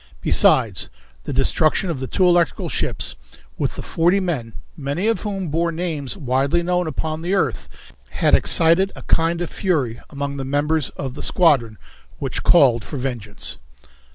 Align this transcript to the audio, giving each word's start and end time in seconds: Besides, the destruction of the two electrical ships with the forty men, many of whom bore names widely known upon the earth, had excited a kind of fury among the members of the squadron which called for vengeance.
Besides, 0.21 0.89
the 1.25 1.31
destruction 1.31 1.91
of 1.91 1.99
the 1.99 2.07
two 2.07 2.25
electrical 2.25 2.69
ships 2.69 3.15
with 3.59 3.75
the 3.75 3.83
forty 3.83 4.19
men, 4.19 4.53
many 4.75 5.05
of 5.05 5.21
whom 5.21 5.49
bore 5.49 5.71
names 5.71 6.17
widely 6.17 6.63
known 6.63 6.87
upon 6.87 7.21
the 7.21 7.35
earth, 7.35 7.69
had 8.09 8.33
excited 8.33 8.91
a 8.95 9.03
kind 9.03 9.43
of 9.43 9.51
fury 9.51 10.01
among 10.09 10.37
the 10.37 10.43
members 10.43 10.89
of 10.97 11.13
the 11.13 11.21
squadron 11.21 11.77
which 12.17 12.41
called 12.41 12.83
for 12.83 12.97
vengeance. 12.97 13.59